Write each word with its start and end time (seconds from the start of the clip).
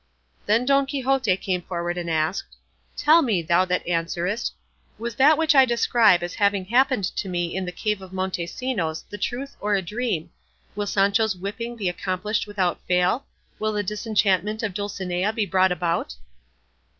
Then 0.47 0.65
Don 0.65 0.87
Quixote 0.87 1.37
came 1.37 1.61
forward 1.61 1.95
and 1.95 2.09
said, 2.09 2.43
"Tell 2.97 3.21
me, 3.21 3.43
thou 3.43 3.65
that 3.65 3.85
answerest, 3.85 4.51
was 4.97 5.13
that 5.13 5.37
which 5.37 5.53
I 5.53 5.63
describe 5.63 6.23
as 6.23 6.33
having 6.33 6.65
happened 6.65 7.03
to 7.17 7.29
me 7.29 7.55
in 7.55 7.65
the 7.65 7.71
cave 7.71 8.01
of 8.01 8.11
Montesinos 8.11 9.03
the 9.11 9.19
truth 9.19 9.55
or 9.61 9.75
a 9.75 9.81
dream? 9.83 10.31
Will 10.75 10.87
Sancho's 10.87 11.35
whipping 11.37 11.75
be 11.75 11.87
accomplished 11.87 12.47
without 12.47 12.81
fail? 12.87 13.27
Will 13.59 13.73
the 13.73 13.83
disenchantment 13.83 14.63
of 14.63 14.73
Dulcinea 14.73 15.33
be 15.33 15.45
brought 15.45 15.71
about?" 15.71 16.15